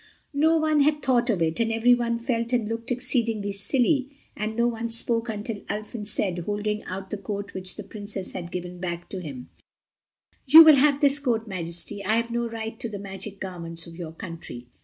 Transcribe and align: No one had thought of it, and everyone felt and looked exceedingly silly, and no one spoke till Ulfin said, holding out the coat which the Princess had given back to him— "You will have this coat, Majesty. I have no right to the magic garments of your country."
No 0.33 0.57
one 0.57 0.79
had 0.81 1.03
thought 1.03 1.29
of 1.29 1.43
it, 1.43 1.59
and 1.59 1.71
everyone 1.71 2.17
felt 2.17 2.53
and 2.53 2.67
looked 2.67 2.89
exceedingly 2.89 3.51
silly, 3.51 4.09
and 4.35 4.55
no 4.55 4.67
one 4.67 4.89
spoke 4.89 5.27
till 5.43 5.61
Ulfin 5.69 6.07
said, 6.07 6.39
holding 6.39 6.83
out 6.85 7.11
the 7.11 7.19
coat 7.19 7.53
which 7.53 7.75
the 7.75 7.83
Princess 7.83 8.31
had 8.31 8.49
given 8.51 8.79
back 8.79 9.09
to 9.09 9.19
him— 9.21 9.51
"You 10.47 10.63
will 10.63 10.77
have 10.77 11.01
this 11.01 11.19
coat, 11.19 11.45
Majesty. 11.45 12.03
I 12.03 12.15
have 12.15 12.31
no 12.31 12.49
right 12.49 12.79
to 12.79 12.89
the 12.89 12.97
magic 12.97 13.39
garments 13.39 13.85
of 13.85 13.95
your 13.95 14.11
country." 14.13 14.65